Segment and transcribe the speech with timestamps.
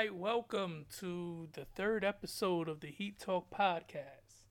[0.00, 4.46] right, welcome to the third episode of the Heat Talk podcast.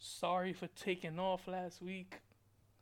[0.00, 2.16] Sorry for taking off last week.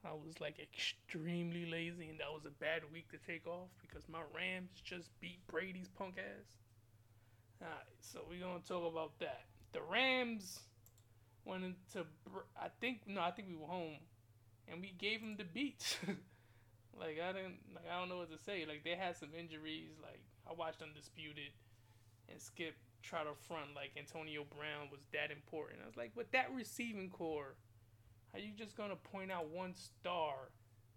[0.02, 4.08] I was like extremely lazy, and that was a bad week to take off because
[4.08, 6.56] my Rams just beat Brady's punk ass.
[7.61, 9.43] Alright, so we're gonna talk about that.
[9.75, 10.61] The Rams
[11.45, 12.07] went into,
[12.59, 13.98] I think, no, I think we were home,
[14.69, 15.98] and we gave them the beats.
[16.98, 18.64] like I didn't, like I don't know what to say.
[18.66, 19.91] Like they had some injuries.
[20.03, 21.53] Like I watched Undisputed
[22.29, 25.80] and Skip try to front like Antonio Brown was that important.
[25.83, 27.56] I was like, with that receiving corps,
[28.33, 30.50] how you just gonna point out one star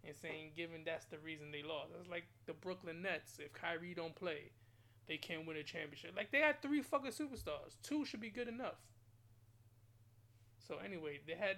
[0.03, 1.91] and saying given that's the reason they lost?
[1.99, 3.39] It's like the Brooklyn Nets.
[3.39, 4.51] If Kyrie don't play,
[5.07, 6.13] they can't win a championship.
[6.15, 7.75] Like they had three fucking superstars.
[7.83, 8.79] Two should be good enough.
[10.67, 11.57] So anyway, they had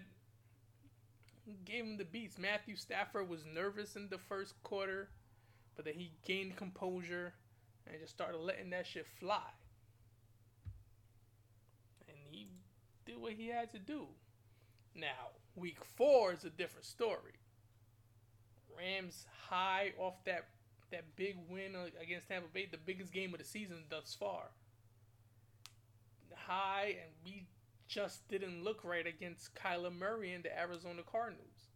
[1.66, 2.38] gave him the beats.
[2.38, 5.10] Matthew Stafford was nervous in the first quarter,
[5.76, 7.34] but then he gained composure
[7.88, 9.42] and just started letting that shit fly.
[12.08, 12.48] And he
[13.10, 14.06] did what he had to do.
[14.96, 17.34] Now, week four is a different story.
[18.78, 20.46] Rams high off that
[20.92, 24.46] that big win against Tampa Bay, the biggest game of the season thus far.
[26.34, 27.46] High, and we
[27.88, 31.68] just didn't look right against Kyler Murray and the Arizona Cardinals.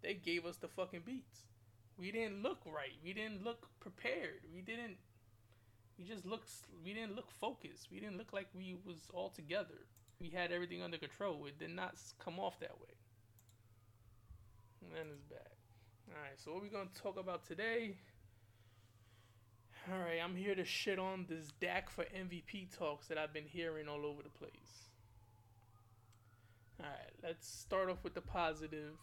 [0.00, 1.42] They gave us the fucking beats.
[1.98, 2.94] We didn't look right.
[3.02, 4.42] We didn't look prepared.
[4.52, 4.96] We didn't
[5.98, 6.50] we just looked
[6.84, 7.88] we didn't look focused.
[7.90, 9.86] We didn't look like we was all together.
[10.22, 11.44] We had everything under control.
[11.46, 12.94] It did not come off that way.
[14.80, 15.48] And then it's bad.
[16.14, 17.96] Alright, so what we gonna talk about today?
[19.90, 23.88] Alright, I'm here to shit on this Dak for MVP talks that I've been hearing
[23.88, 24.90] all over the place.
[26.78, 28.94] Alright, let's start off with the positive.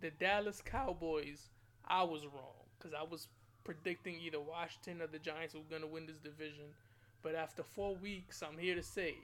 [0.00, 1.50] The Dallas Cowboys,
[1.86, 2.66] I was wrong.
[2.76, 3.28] Because I was
[3.62, 6.74] predicting either Washington or the Giants were going to win this division.
[7.22, 9.14] But after four weeks, I'm here to say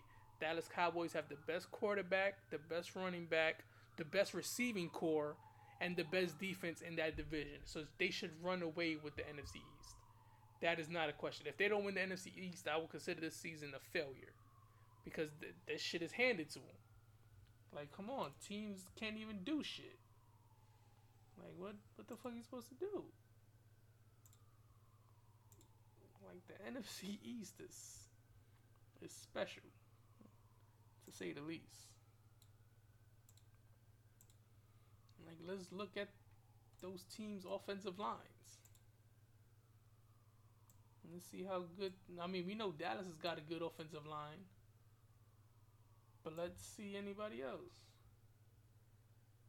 [0.41, 3.65] Dallas Cowboys have the best quarterback, the best running back,
[3.97, 5.37] the best receiving corps,
[5.81, 7.59] and the best defense in that division.
[7.65, 9.97] So they should run away with the NFC East.
[10.61, 11.47] That is not a question.
[11.47, 14.33] If they don't win the NFC East, I will consider this season a failure
[15.05, 16.79] because th- this shit is handed to them.
[17.75, 19.99] Like, come on, teams can't even do shit.
[21.37, 21.75] Like, what?
[21.97, 23.05] What the fuck are you supposed to do?
[26.35, 28.09] like the NFC East is
[29.03, 29.63] is special,
[31.07, 31.93] to say the least.
[35.27, 36.09] Like let's look at
[36.81, 38.45] those teams' offensive lines.
[41.13, 41.93] Let's see how good.
[42.21, 44.49] I mean, we know Dallas has got a good offensive line,
[46.25, 47.77] but let's see anybody else.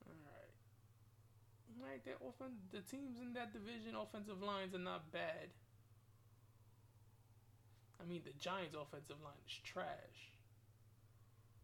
[0.06, 2.06] All right, right.
[2.06, 5.50] That often the teams in that division offensive lines are not bad.
[8.00, 10.36] I mean, the Giants' offensive line is trash.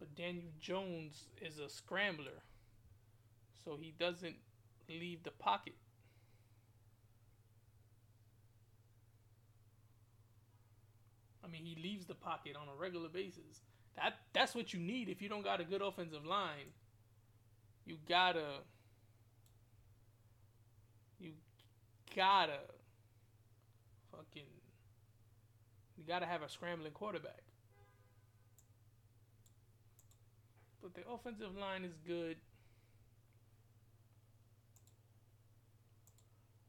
[0.02, 2.42] But Daniel Jones is a scrambler,
[3.64, 4.34] so he doesn't
[4.88, 5.76] leave the pocket.
[11.44, 13.62] I mean, he leaves the pocket on a regular basis.
[13.94, 16.72] That that's what you need if you don't got a good offensive line.
[17.86, 18.58] You gotta
[21.20, 21.30] you
[22.16, 22.58] gotta
[24.10, 24.50] fucking
[25.96, 27.44] you got to have a scrambling quarterback.
[30.82, 32.36] But the offensive line is good.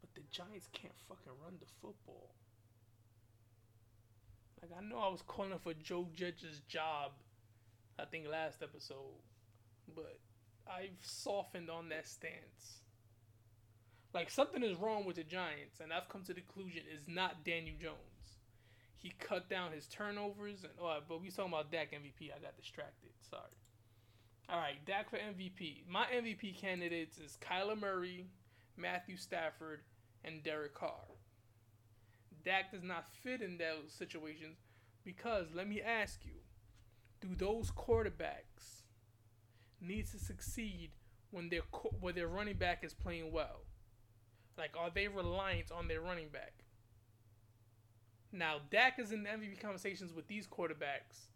[0.01, 2.35] But the Giants can't fucking run the football.
[4.61, 7.11] Like I know I was calling for Joe Judge's job,
[7.99, 9.19] I think last episode,
[9.93, 10.19] but
[10.67, 12.81] I've softened on that stance.
[14.13, 17.43] Like something is wrong with the Giants, and I've come to the conclusion is not
[17.43, 18.13] Daniel Jones
[19.03, 22.31] he cut down his turnovers and oh, but we talking about Dak MVP.
[22.33, 23.09] I got distracted.
[23.29, 23.41] Sorry.
[24.49, 25.83] All right, Dak for MVP.
[25.87, 28.27] My MVP candidates is Kyler Murray,
[28.77, 29.81] Matthew Stafford,
[30.23, 31.13] and Derek Carr.
[32.43, 34.57] Dak does not fit in those situations
[35.03, 36.33] because let me ask you,
[37.21, 38.83] do those quarterbacks
[39.79, 40.91] need to succeed
[41.31, 41.61] when their
[42.01, 43.61] when their running back is playing well?
[44.57, 46.53] Like, are they reliant on their running back?
[48.31, 51.27] Now, Dak is in the MVP conversations with these quarterbacks.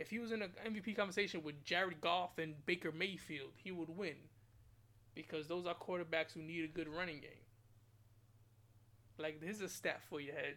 [0.00, 3.90] If he was in an MVP conversation with Jared Goff and Baker Mayfield, he would
[3.90, 4.16] win.
[5.14, 7.44] Because those are quarterbacks who need a good running game.
[9.18, 10.54] Like, here's a stat for your head.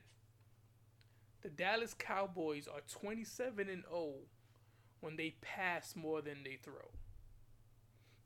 [1.42, 4.14] The Dallas Cowboys are 27 and 0
[5.02, 6.92] when they pass more than they throw.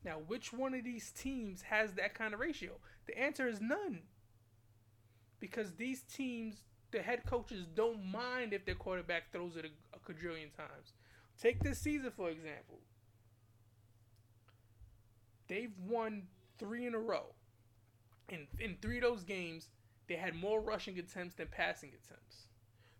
[0.04, 2.74] Now, which one of these teams has that kind of ratio?
[3.08, 4.02] The answer is none.
[5.40, 9.98] Because these teams the head coaches don't mind if their quarterback throws it a, a
[9.98, 10.92] quadrillion times.
[11.40, 12.80] Take this season for example.
[15.48, 16.24] They've won
[16.58, 17.34] three in a row.
[18.28, 19.68] In in three of those games,
[20.08, 22.48] they had more rushing attempts than passing attempts.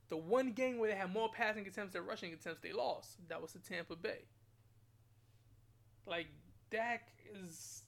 [0.08, 3.16] The one game where they had more passing attempts than rushing attempts, they lost.
[3.28, 4.24] That was to Tampa Bay.
[6.06, 6.28] Like
[6.70, 7.82] Dak is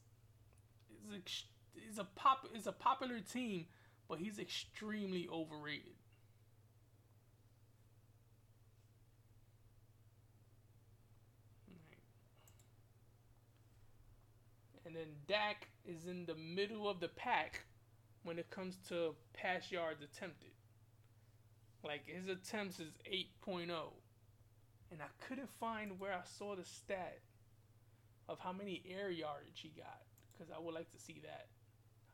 [1.11, 1.45] is
[1.91, 3.67] is a pop is a popular team,
[4.09, 6.00] but he's extremely overrated.
[14.91, 17.63] And then Dak is in the middle of the pack
[18.25, 20.51] when it comes to pass yards attempted.
[21.85, 22.99] Like his attempts is
[23.47, 23.71] 8.0.
[24.91, 27.21] And I couldn't find where I saw the stat
[28.29, 30.03] of how many air yardage he got
[30.33, 31.47] because I would like to see that.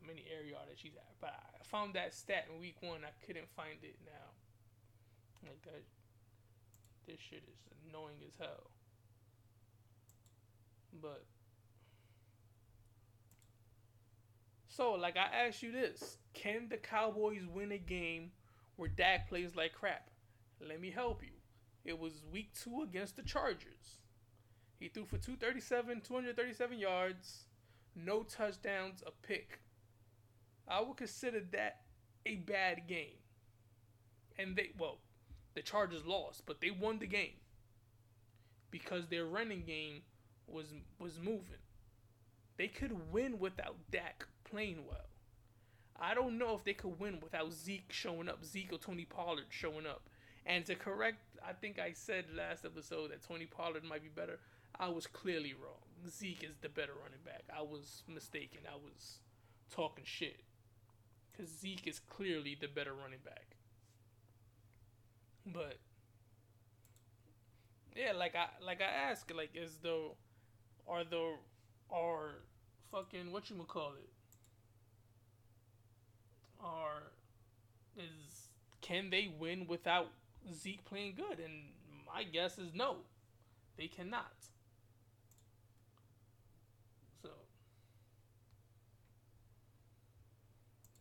[0.02, 1.16] How many air yardage he's at.
[1.18, 3.00] But I found that stat in week one.
[3.04, 5.48] I couldn't find it now.
[5.48, 5.82] Like that.
[7.08, 7.56] This shit is
[7.88, 8.68] annoying as hell.
[11.00, 11.24] But
[14.76, 18.30] so, like I asked you this: Can the Cowboys win a game
[18.76, 20.10] where Dak plays like crap?
[20.60, 21.30] Let me help you.
[21.84, 24.00] It was week two against the Chargers.
[24.78, 27.44] He threw for 237, 237 yards,
[27.94, 29.60] no touchdowns, a pick.
[30.68, 31.82] I would consider that
[32.26, 33.20] a bad game.
[34.38, 34.98] And they, well,
[35.54, 37.40] the Chargers lost, but they won the game
[38.70, 40.02] because their running game
[40.46, 40.66] was
[40.98, 41.62] was moving.
[42.58, 45.10] They could win without Dak playing well.
[46.00, 49.44] I don't know if they could win without Zeke showing up, Zeke or Tony Pollard
[49.50, 50.08] showing up.
[50.46, 54.38] And to correct, I think I said last episode that Tony Pollard might be better.
[54.80, 55.84] I was clearly wrong.
[56.08, 57.42] Zeke is the better running back.
[57.54, 58.60] I was mistaken.
[58.66, 59.18] I was
[59.74, 60.40] talking shit.
[61.32, 63.56] Because Zeke is clearly the better running back.
[65.44, 65.76] But
[67.94, 70.16] yeah, like I like I ask, like is though
[70.88, 71.34] are the
[71.90, 72.40] are
[72.90, 74.15] fucking what you call it?
[76.60, 77.12] Are
[77.96, 78.48] is
[78.80, 80.08] can they win without
[80.52, 81.38] Zeke playing good?
[81.40, 81.72] And
[82.06, 82.98] my guess is no,
[83.76, 84.32] they cannot.
[87.22, 87.28] So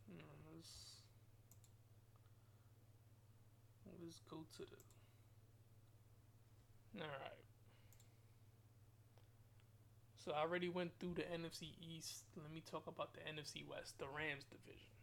[0.08, 0.22] hmm,
[4.02, 4.78] let's go to the.
[7.02, 7.46] All right.
[10.18, 12.24] So I already went through the NFC East.
[12.36, 14.95] Let me talk about the NFC West, the Rams division.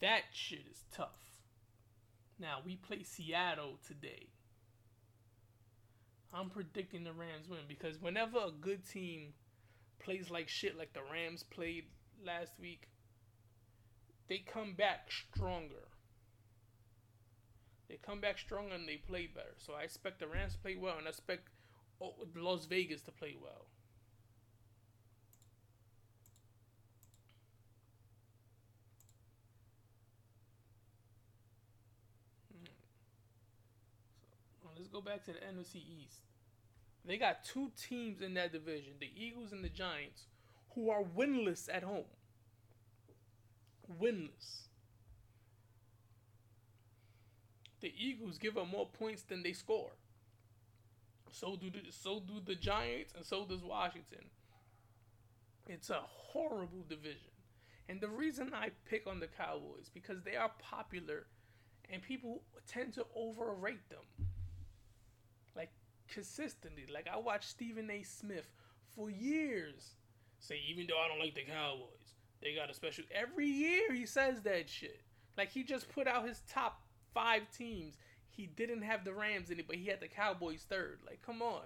[0.00, 1.40] That shit is tough.
[2.38, 4.28] Now we play Seattle today.
[6.34, 9.32] I'm predicting the Rams win because whenever a good team
[9.98, 11.84] plays like shit like the Rams played
[12.24, 12.88] last week,
[14.28, 15.88] they come back stronger.
[17.88, 19.54] They come back stronger and they play better.
[19.58, 21.48] So I expect the Rams to play well, and I expect
[22.34, 23.66] Las Vegas to play well.
[34.86, 36.20] Let's go back to the NFC East.
[37.04, 40.26] They got two teams in that division, the Eagles and the Giants,
[40.74, 42.04] who are winless at home.
[44.00, 44.66] Winless.
[47.86, 49.92] the Eagles give up more points than they score.
[51.30, 54.24] So do the, so do the Giants and so does Washington.
[55.68, 57.30] It's a horrible division.
[57.88, 61.26] And the reason I pick on the Cowboys because they are popular
[61.88, 64.26] and people tend to overrate them.
[66.08, 66.86] Consistently.
[66.92, 68.02] Like I watched Stephen A.
[68.02, 68.50] Smith
[68.94, 69.94] for years
[70.38, 74.06] say even though I don't like the Cowboys, they got a special every year he
[74.06, 75.00] says that shit.
[75.36, 76.82] Like he just put out his top
[77.14, 77.96] five teams.
[78.30, 81.00] He didn't have the Rams in it, but he had the Cowboys third.
[81.06, 81.64] Like, come on.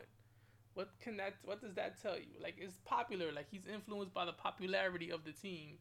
[0.75, 2.41] What can that what does that tell you?
[2.41, 5.79] Like it's popular, like he's influenced by the popularity of the team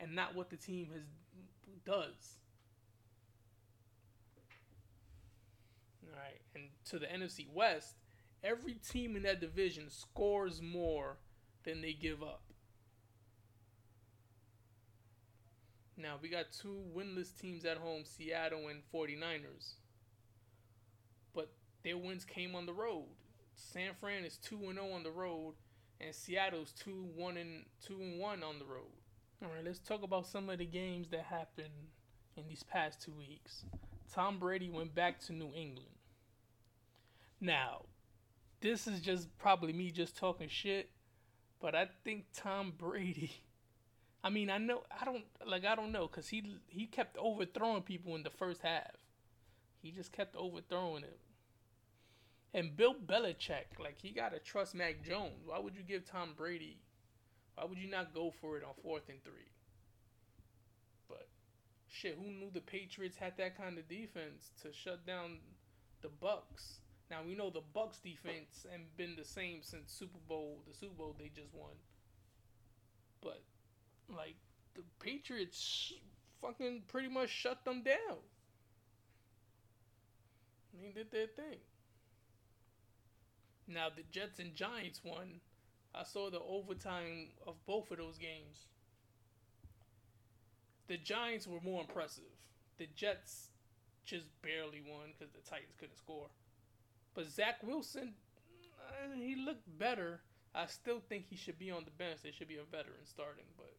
[0.00, 1.02] and not what the team has
[1.84, 2.36] does.
[6.04, 7.96] All right, and to the NFC West,
[8.42, 11.18] every team in that division scores more
[11.64, 12.42] than they give up.
[15.96, 19.74] Now, we got two winless teams at home, Seattle and 49ers.
[21.34, 21.52] But
[21.84, 23.06] their wins came on the road.
[23.54, 25.54] San Fran is 2 and 0 on the road
[26.02, 28.90] and Seattle's 2 1 and 2 and 1 on the road.
[29.42, 31.90] All right, let's talk about some of the games that happened
[32.36, 33.64] in these past 2 weeks.
[34.12, 35.88] Tom Brady went back to New England.
[37.40, 37.82] Now,
[38.60, 40.90] this is just probably me just talking shit,
[41.60, 43.32] but I think Tom Brady
[44.24, 47.82] I mean, I know I don't like I don't know because he he kept overthrowing
[47.82, 48.92] people in the first half.
[49.82, 51.18] He just kept overthrowing it.
[52.54, 55.42] And Bill Belichick, like he gotta trust Mac Jones.
[55.44, 56.78] Why would you give Tom Brady?
[57.54, 59.51] Why would you not go for it on fourth and three?
[61.92, 65.38] Shit, who knew the Patriots had that kind of defense to shut down
[66.00, 66.80] the Bucks?
[67.10, 70.94] Now we know the Bucks defense and been the same since Super Bowl, the Super
[70.94, 71.74] Bowl they just won.
[73.20, 73.42] But
[74.08, 74.36] like
[74.74, 75.92] the Patriots
[76.40, 78.18] fucking pretty much shut them down.
[80.72, 81.58] They did their thing.
[83.68, 85.40] Now the Jets and Giants won.
[85.94, 88.64] I saw the overtime of both of those games.
[90.88, 92.24] The Giants were more impressive.
[92.78, 93.48] The Jets
[94.04, 96.26] just barely won because the Titans couldn't score.
[97.14, 98.14] But Zach Wilson,
[98.78, 100.20] uh, he looked better.
[100.54, 102.18] I still think he should be on the bench.
[102.22, 103.44] They should be a veteran starting.
[103.56, 103.72] But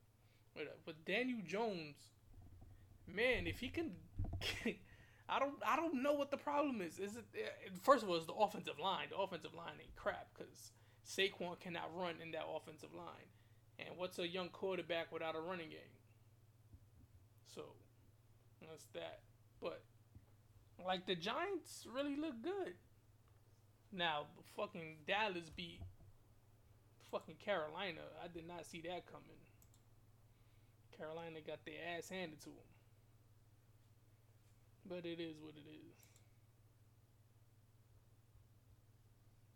[0.85, 1.95] with Daniel Jones,
[3.07, 3.91] man, if he can,
[5.29, 6.99] I don't, I don't know what the problem is.
[6.99, 9.07] Is it eh, first of all, it's the offensive line.
[9.09, 10.71] The offensive line ain't crap because
[11.07, 13.29] Saquon cannot run in that offensive line.
[13.79, 15.79] And what's a young quarterback without a running game?
[17.53, 17.61] So
[18.61, 19.19] that's that.
[19.61, 19.81] But
[20.83, 22.73] like the Giants really look good.
[23.91, 25.81] Now fucking Dallas beat
[27.13, 28.01] fucking Carolina.
[28.23, 29.37] I did not see that coming.
[30.97, 32.71] Carolina got their ass handed to them.
[34.89, 35.97] But it is what it is.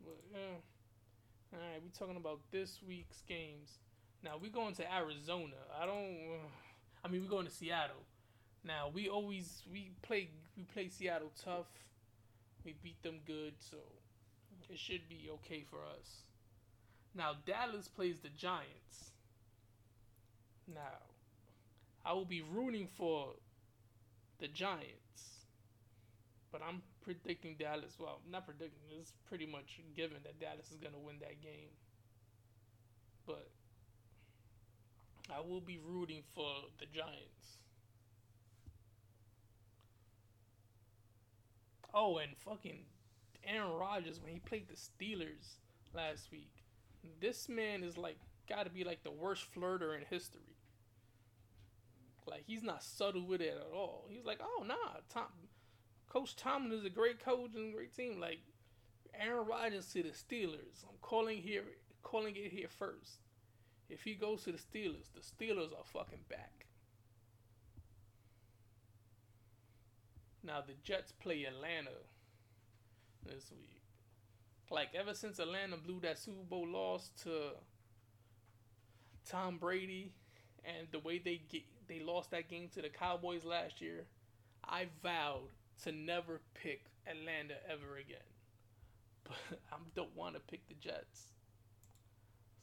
[0.04, 0.58] But yeah.
[1.54, 3.80] All right, we talking about this week's games.
[4.24, 5.56] Now we going to Arizona.
[5.82, 5.96] I don't.
[5.96, 6.48] Uh,
[7.08, 8.04] I mean, we're going to Seattle.
[8.66, 11.68] Now we always we play we play Seattle tough.
[12.66, 13.78] We beat them good, so
[14.70, 16.24] it should be okay for us.
[17.16, 19.12] Now Dallas plays the Giants.
[20.68, 21.00] Now
[22.06, 23.36] I will be rooting for
[24.40, 25.46] the Giants,
[26.52, 27.96] but I'm predicting Dallas.
[27.98, 28.82] Well, not predicting.
[29.00, 31.72] It's pretty much given that Dallas is gonna win that game.
[33.26, 33.48] But
[35.30, 36.48] I will be rooting for
[36.80, 37.58] the Giants.
[41.94, 42.86] Oh, and fucking
[43.46, 45.58] Aaron Rodgers when he played the Steelers
[45.94, 46.52] last week.
[47.20, 48.18] This man is like
[48.48, 50.56] got to be like the worst flirter in history.
[52.26, 54.06] Like he's not subtle with it at all.
[54.10, 55.28] He's like, oh nah, Tom,
[56.10, 58.20] Coach Tomlin is a great coach and a great team.
[58.20, 58.40] Like
[59.20, 60.84] Aaron Rodgers to the Steelers.
[60.84, 61.64] I'm calling here,
[62.04, 63.20] calling it here first.
[63.90, 66.66] If he goes to the Steelers, the Steelers are fucking back.
[70.44, 71.92] Now the Jets play Atlanta
[73.26, 73.82] this week.
[74.70, 77.52] Like ever since Atlanta blew that Super Bowl loss to
[79.30, 80.14] Tom Brady
[80.66, 84.06] and the way they get they lost that game to the Cowboys last year,
[84.64, 85.50] I vowed
[85.84, 88.18] to never pick Atlanta ever again.
[89.24, 91.34] But I don't want to pick the Jets.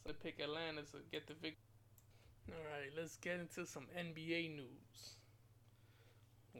[0.07, 1.57] So pick Atlanta to get the victory.
[2.51, 5.17] Alright, let's get into some NBA news.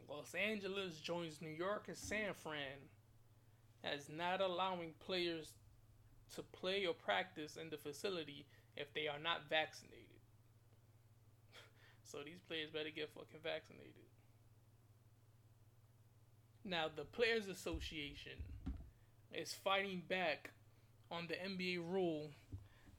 [0.09, 2.89] Los Angeles joins New York and San Fran
[3.83, 5.53] as not allowing players
[6.35, 10.05] to play or practice in the facility if they are not vaccinated.
[12.03, 13.93] so these players better get fucking vaccinated.
[16.63, 18.39] Now, the Players Association
[19.31, 20.49] is fighting back
[21.11, 22.31] on the NBA rule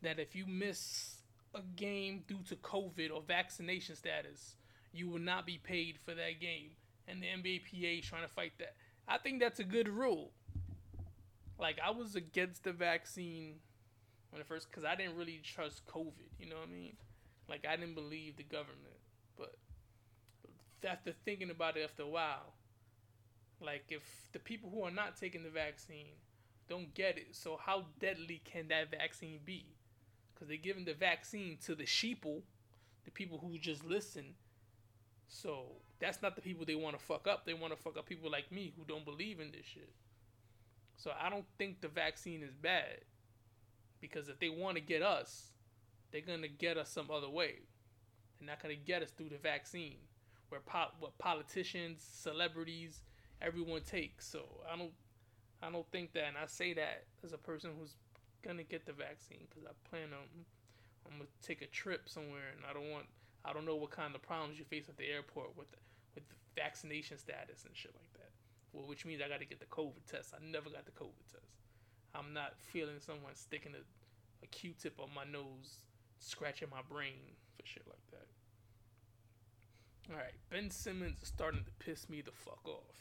[0.06, 1.16] that if you miss
[1.54, 4.54] a game due to COVID or vaccination status,
[4.92, 6.70] you will not be paid for that game.
[7.08, 8.74] And the NBA PA is trying to fight that.
[9.06, 10.32] I think that's a good rule
[11.58, 13.54] like I was against the vaccine
[14.30, 16.30] when it first because I didn't really trust COVID.
[16.38, 16.96] You know what I mean?
[17.48, 19.00] Like I didn't believe the government,
[19.36, 19.54] but
[20.86, 22.54] after thinking about it after a while,
[23.60, 26.06] like if the people who are not taking the vaccine
[26.68, 29.75] don't get it, so how deadly can that vaccine be?
[30.36, 32.42] Because they're giving the vaccine to the sheeple,
[33.06, 34.34] the people who just listen.
[35.28, 35.64] So
[35.98, 37.46] that's not the people they want to fuck up.
[37.46, 39.90] They want to fuck up people like me who don't believe in this shit.
[40.96, 43.00] So I don't think the vaccine is bad.
[44.00, 45.52] Because if they want to get us,
[46.12, 47.54] they're going to get us some other way.
[48.38, 49.96] They're not going to get us through the vaccine.
[50.50, 53.00] Where po- what politicians, celebrities,
[53.40, 54.26] everyone takes.
[54.26, 54.92] So I don't
[55.62, 57.96] I don't think that and I say that as a person who's
[58.54, 60.46] to get the vaccine cuz I plan on
[61.06, 63.06] I'm to take a trip somewhere and I don't want
[63.44, 65.74] I don't know what kind of problems you face at the airport with
[66.14, 66.24] with
[66.54, 68.30] vaccination status and shit like that
[68.76, 70.34] well, which means I got to get the COVID test.
[70.34, 71.56] I never got the COVID test.
[72.14, 75.84] I'm not feeling someone sticking a, a Q-tip on my nose,
[76.18, 78.26] scratching my brain for shit like that.
[80.12, 82.96] All right, Ben Simmons is starting to piss me the fuck off.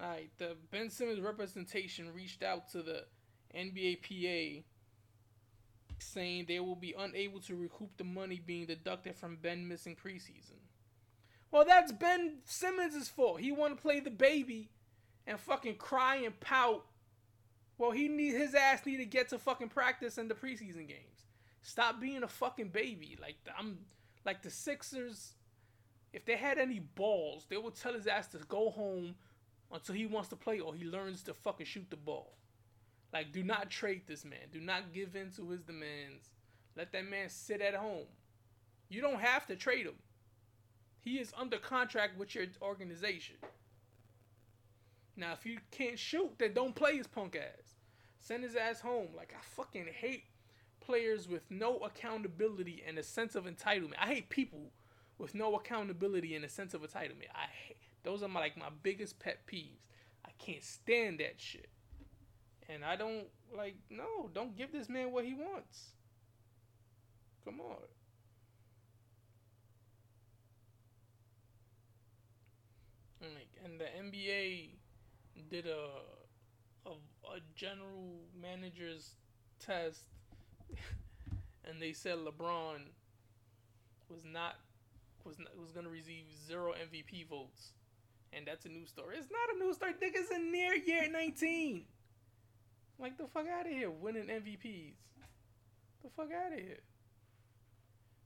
[0.00, 3.04] All right, the Ben Simmons representation reached out to the
[3.56, 4.64] NBA PA
[5.98, 10.58] saying they will be unable to recoup the money being deducted from Ben missing preseason.
[11.50, 13.40] Well, that's Ben Simmons' fault.
[13.40, 14.70] He want to play the baby
[15.26, 16.84] and fucking cry and pout.
[17.78, 21.26] Well, he need his ass need to get to fucking practice in the preseason games.
[21.62, 23.16] Stop being a fucking baby.
[23.20, 23.78] Like I'm
[24.24, 25.34] like the Sixers.
[26.12, 29.14] If they had any balls, they would tell his ass to go home
[29.72, 32.34] until he wants to play or he learns to fucking shoot the ball.
[33.12, 34.48] Like, do not trade this man.
[34.52, 36.30] Do not give in to his demands.
[36.76, 38.06] Let that man sit at home.
[38.88, 39.98] You don't have to trade him.
[41.00, 43.36] He is under contract with your organization.
[45.16, 47.74] Now, if you can't shoot, then don't play his punk ass.
[48.20, 49.08] Send his ass home.
[49.14, 50.24] Like, I fucking hate
[50.80, 53.94] players with no accountability and a sense of entitlement.
[54.00, 54.72] I hate people
[55.18, 57.30] with no accountability and a sense of entitlement.
[57.34, 59.86] I hate, those are my like my biggest pet peeves.
[60.24, 61.68] I can't stand that shit.
[62.72, 63.26] And I don't
[63.56, 65.92] like no, don't give this man what he wants.
[67.44, 67.76] Come on.
[73.20, 74.70] Like, and the NBA
[75.48, 75.88] did a,
[76.86, 79.14] a a general manager's
[79.60, 80.04] test
[81.64, 82.80] and they said LeBron
[84.08, 84.56] was not
[85.24, 87.72] was not, was gonna receive zero MVP votes,
[88.32, 89.16] and that's a new story.
[89.18, 89.94] It's not a new story.
[89.94, 91.86] Niggas in near year nineteen.
[93.02, 94.94] Like the fuck out of here, winning MVPs.
[96.04, 96.78] The fuck out of here.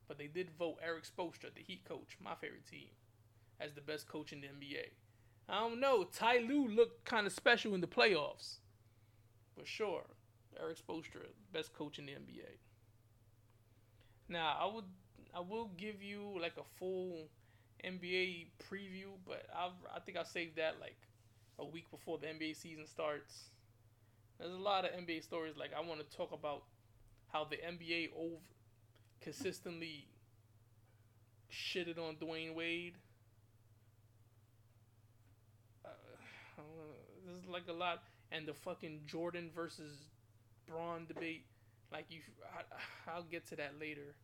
[0.06, 2.90] But they did vote Erik Spoelstra, the Heat coach, my favorite team,
[3.58, 4.90] as the best coach in the NBA.
[5.48, 6.04] I don't know.
[6.04, 8.58] Ty Lue looked kind of special in the playoffs,
[9.58, 10.04] for sure.
[10.60, 12.58] Erik Spoelstra, best coach in the NBA.
[14.28, 14.84] Now I would
[15.34, 17.28] I will give you like a full
[17.82, 20.98] NBA preview, but i I think I'll save that like
[21.58, 23.55] a week before the NBA season starts.
[24.38, 25.54] There's a lot of NBA stories.
[25.56, 26.64] Like I want to talk about
[27.32, 28.36] how the NBA over
[29.20, 30.06] consistently
[31.50, 32.94] shitted on Dwyane Wade.
[35.84, 35.88] Uh,
[37.26, 39.92] this like a lot, and the fucking Jordan versus
[40.66, 41.44] Bron debate.
[41.92, 44.14] Like you, I, I'll get to that later,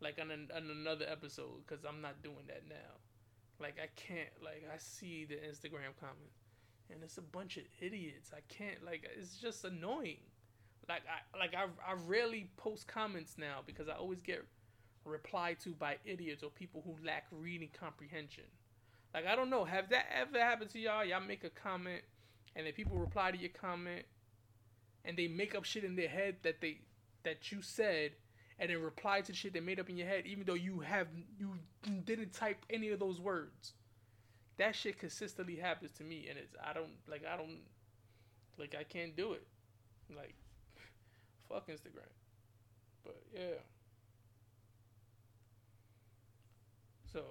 [0.00, 2.98] like on, an, on another episode, because I'm not doing that now.
[3.60, 4.30] Like I can't.
[4.42, 6.47] Like I see the Instagram comments
[6.90, 8.30] and it's a bunch of idiots.
[8.34, 10.18] I can't like it's just annoying.
[10.88, 14.44] Like I like I I rarely post comments now because I always get
[15.04, 18.44] replied to by idiots or people who lack reading comprehension.
[19.14, 21.04] Like I don't know, have that ever happened to y'all?
[21.04, 22.02] Y'all make a comment
[22.56, 24.04] and then people reply to your comment
[25.04, 26.80] and they make up shit in their head that they
[27.24, 28.12] that you said
[28.58, 31.06] and then reply to shit they made up in your head even though you have
[31.38, 31.52] you
[32.04, 33.72] didn't type any of those words
[34.58, 37.60] that shit consistently happens to me, and it's I don't like I don't
[38.58, 39.46] like I can't do it.
[40.14, 40.34] Like
[41.48, 42.10] fuck Instagram.
[43.04, 43.60] But yeah.
[47.12, 47.22] So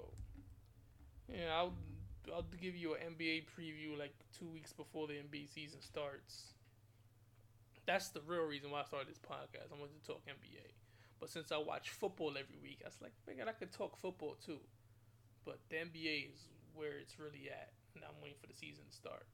[1.32, 1.74] yeah, I'll
[2.34, 6.54] I'll give you an NBA preview like two weeks before the NBA season starts.
[7.86, 9.72] That's the real reason why I started this podcast.
[9.72, 10.74] I wanted to talk NBA.
[11.20, 14.36] But since I watch football every week, I was like, man, I could talk football
[14.46, 14.60] too.
[15.46, 18.96] But the NBA is where it's really at, and I'm waiting for the season to
[18.96, 19.26] start.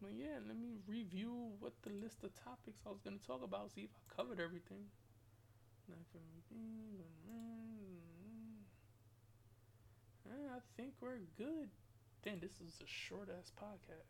[0.00, 3.72] But yeah, let me review what the list of topics I was gonna talk about.
[3.72, 4.86] See if I covered everything.
[5.90, 6.06] Mm,
[6.54, 7.66] mm.
[10.56, 11.68] I think we're good.
[12.24, 14.08] Damn, this is a short ass podcast.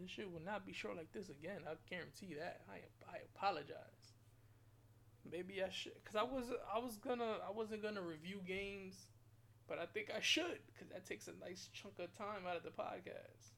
[0.00, 1.62] This shit will not be short like this again.
[1.66, 2.60] I guarantee that.
[2.70, 2.76] I
[3.10, 4.14] I apologize.
[5.30, 9.08] Maybe I should, cause I was I was gonna I wasn't gonna review games
[9.68, 12.62] but I think I should because that takes a nice chunk of time out of
[12.62, 13.52] the podcast.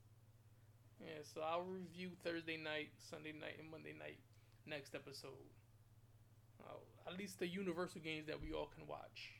[1.01, 4.19] Yeah, so I'll review Thursday night, Sunday night, and Monday night
[4.67, 5.49] next episode.
[7.11, 9.33] At least the universal games that we all can watch.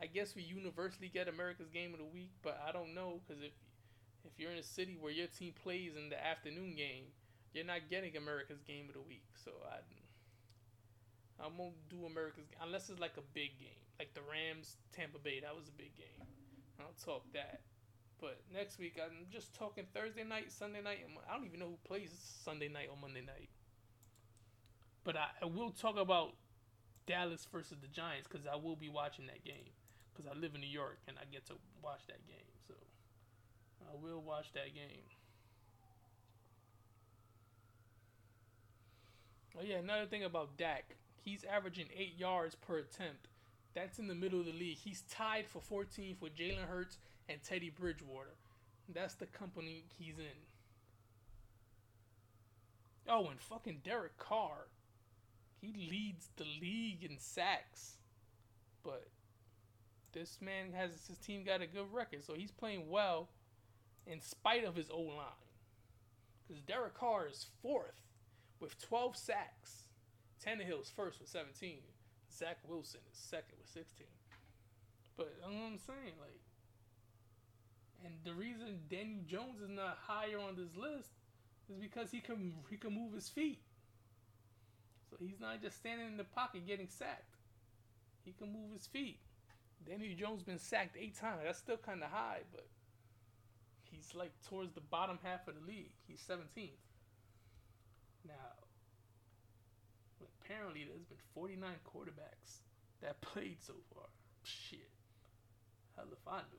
[0.00, 3.42] I guess we universally get America's game of the week, but I don't know because
[3.42, 3.52] if
[4.24, 7.10] if you're in a city where your team plays in the afternoon game,
[7.52, 9.26] you're not getting America's game of the week.
[9.44, 9.82] So I
[11.42, 15.38] I won't do America's unless it's like a big game like the Rams Tampa Bay.
[15.38, 16.26] That was a big game.
[16.80, 17.60] I'll talk that.
[18.20, 21.06] But next week I'm just talking Thursday night, Sunday night.
[21.30, 22.10] I don't even know who plays
[22.44, 23.48] Sunday night or Monday night.
[25.04, 26.34] But I, I will talk about
[27.06, 29.70] Dallas versus the Giants because I will be watching that game
[30.12, 32.50] because I live in New York and I get to watch that game.
[32.66, 32.74] So
[33.86, 35.06] I will watch that game.
[39.56, 43.28] Oh yeah, another thing about Dak He's averaging eight yards per attempt.
[43.74, 44.78] That's in the middle of the league.
[44.78, 48.34] He's tied for 14th with Jalen Hurts and Teddy Bridgewater.
[48.92, 50.24] That's the company he's in.
[53.08, 54.66] Oh, and fucking Derek Carr.
[55.60, 57.98] He leads the league in sacks.
[58.82, 59.06] But
[60.12, 63.28] this man has his team got a good record, so he's playing well
[64.06, 65.26] in spite of his O line.
[66.46, 68.02] Because Derek Carr is fourth
[68.60, 69.84] with 12 sacks.
[70.44, 71.78] Tannehill's first with 17.
[72.36, 74.06] Zach Wilson is second with 16.
[75.16, 76.14] But you know what I'm saying?
[76.20, 76.40] Like,
[78.04, 81.10] and the reason Daniel Jones is not higher on this list
[81.70, 83.60] is because he can he can move his feet.
[85.10, 87.36] So he's not just standing in the pocket getting sacked.
[88.24, 89.20] He can move his feet.
[89.86, 91.40] Daniel Jones been sacked eight times.
[91.44, 92.66] That's still kind of high, but
[93.90, 95.92] he's like towards the bottom half of the league.
[96.06, 96.70] He's 17th.
[98.26, 98.61] Now,
[100.52, 102.60] apparently there's been 49 quarterbacks
[103.00, 104.04] that played so far.
[104.44, 104.90] Shit.
[105.96, 106.58] Hell if I knew.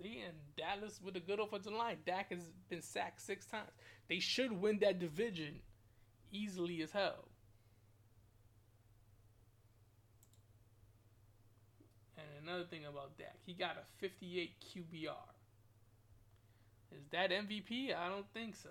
[0.00, 1.98] See, and Dallas with a good offensive line.
[2.04, 3.70] Dak has been sacked six times.
[4.08, 5.60] They should win that division
[6.32, 7.28] easily as hell.
[12.16, 15.31] And another thing about Dak, he got a 58 QBR.
[16.96, 17.96] Is that MVP?
[17.96, 18.70] I don't think so.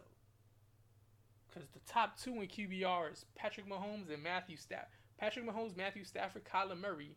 [1.47, 4.87] Because the top two in QBR is Patrick Mahomes and Matthew Stafford.
[5.17, 7.15] Patrick Mahomes, Matthew Stafford, Kyler Murray,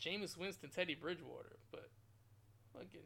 [0.00, 1.56] Jameis Winston, Teddy Bridgewater.
[1.70, 1.88] But,
[2.72, 3.00] fucking,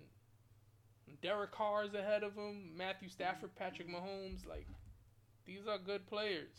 [1.23, 2.77] Derek Carr is ahead of him.
[2.77, 4.49] Matthew Stafford, Patrick Mahomes.
[4.49, 4.67] Like,
[5.45, 6.51] these are good players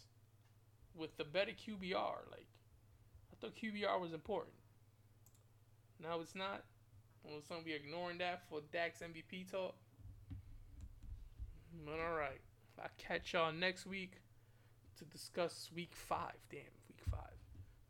[0.96, 2.32] with the better QBR.
[2.32, 2.48] Like,
[3.32, 4.56] I thought QBR was important.
[6.00, 6.64] Now it's not.
[7.24, 9.76] Well, some be ignoring that for Dak's MVP talk.
[11.86, 12.42] But all right,
[12.82, 14.22] I'll catch y'all next week
[14.98, 16.38] to discuss Week Five.
[16.50, 17.38] Damn, Week Five.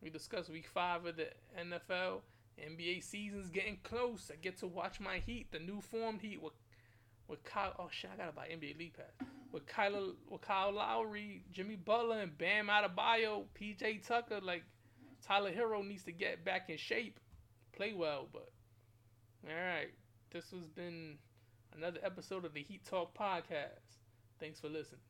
[0.01, 1.27] We discuss Week Five of the
[1.59, 2.21] NFL.
[2.59, 4.29] NBA season's getting close.
[4.31, 6.53] I get to watch my Heat, the new formed Heat with
[7.27, 7.73] with Kyle.
[7.79, 12.19] Oh shit, I gotta buy NBA League Pass with Kyle with Kyle Lowry, Jimmy Butler,
[12.19, 14.39] and Bam Adebayo, PJ Tucker.
[14.41, 14.63] Like
[15.25, 17.19] Tyler Herro needs to get back in shape,
[17.75, 18.27] play well.
[18.33, 18.49] But
[19.47, 19.93] all right,
[20.31, 21.17] this has been
[21.75, 23.97] another episode of the Heat Talk podcast.
[24.39, 25.01] Thanks for listening.